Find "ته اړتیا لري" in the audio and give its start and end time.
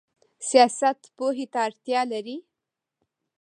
1.53-2.37